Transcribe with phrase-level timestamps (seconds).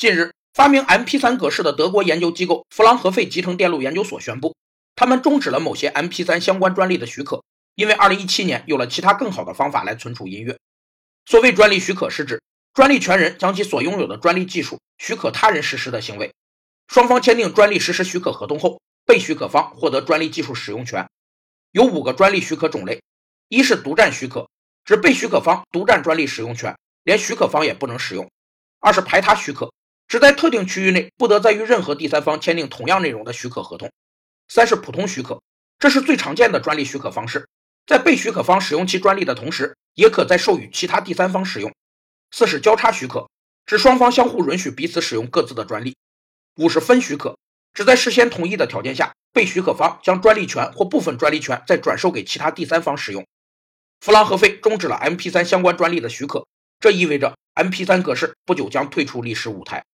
[0.00, 4.56] 近日，发明 MP3 格式的德国研究机构弗朗和费集成电路研究所宣布，
[4.96, 7.44] 他们终止了某些 MP3 相关专利的许可，
[7.74, 10.56] 因为2017年有了其他更好的方法来存储音乐。
[11.26, 12.40] 所谓专利许可，是指
[12.72, 16.32] 专利权人将其所拥有的专利技术许可他人实施的行为。
[16.88, 21.06] 双方签订专利实施许可合同后，被许可方获得专利技术使用权。
[21.72, 23.02] 有五个专利许可种类：
[23.50, 24.48] 一是独占许可，
[24.82, 26.74] 指被许可方独占专利使用权，
[27.04, 28.24] 连许可方也不能使用；
[28.80, 29.70] 二是排他许可。
[30.10, 33.92] 只在特定区域内不得再与任何第三方签订同样内容的许可合同。
[34.48, 35.40] 三是普通许可，
[35.78, 37.48] 这是最常见的专利许可方式，
[37.86, 41.72] 在被许可方使用其专利的同时，也可再授予其他第三方使用。
[42.32, 43.30] 四是交叉许可，
[43.64, 45.96] 指双方相互允许彼此使用各自的专利。
[46.56, 47.38] 五是分许可，
[47.72, 53.24] 指在事先同意的条件下，被许可方将专利权或部分专利权再转授给其他第三方使用。
[54.00, 56.44] 弗朗和费终止了 MP3 相关专利的许可，
[56.80, 59.84] 这意味着 MP3 格式不久将退出历史舞台。